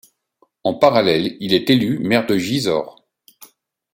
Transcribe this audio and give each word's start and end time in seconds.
En 0.63 0.73
parallèle, 0.73 1.37
il 1.41 1.53
est 1.53 1.69
élu 1.69 1.99
maire 1.99 2.25
de 2.25 2.35
Gisors. 2.35 3.05